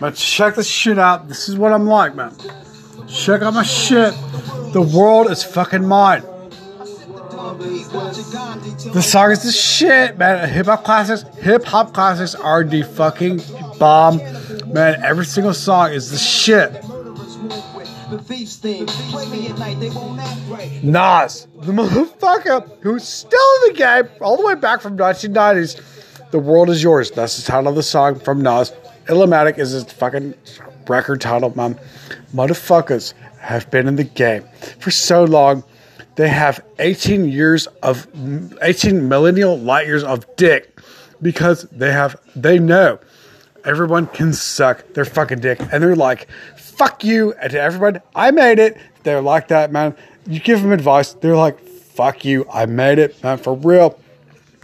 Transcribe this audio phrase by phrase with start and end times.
[0.00, 1.28] But check this shit out.
[1.28, 2.34] This is what I'm like, man.
[3.06, 4.14] Check out my shit.
[4.72, 6.22] The world is fucking mine.
[8.92, 10.48] The song is the shit, man.
[10.48, 13.42] Hip hop classics, hip hop classics are the fucking
[13.78, 14.18] bomb,
[14.72, 15.02] man.
[15.04, 16.72] Every single song is the shit.
[20.82, 26.30] Nas, the motherfucker who's still in the game, all the way back from 1990s.
[26.30, 27.10] The world is yours.
[27.10, 28.72] That's the title of the song from Nas.
[29.10, 30.34] Illmatic is his fucking
[30.88, 31.78] record title, man.
[32.32, 34.44] Motherfuckers have been in the game
[34.78, 35.64] for so long.
[36.14, 38.06] They have 18 years of
[38.62, 40.78] 18 millennial light years of dick
[41.20, 42.98] because they have they know
[43.64, 48.30] everyone can suck their fucking dick and they're like fuck you and to everyone I
[48.30, 49.94] made it they're like that man
[50.26, 53.98] you give them advice they're like fuck you I made it man for real